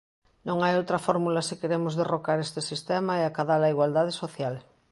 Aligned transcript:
Non 0.47 0.57
hai 0.63 0.73
outra 0.81 1.03
fórmula 1.07 1.41
se 1.47 1.59
queremos 1.61 1.93
derrocar 1.99 2.37
este 2.45 2.61
sistema 2.69 3.13
e 3.17 3.23
acadar 3.25 3.61
a 3.63 3.71
igualdade 3.73 4.13
social. 4.23 4.55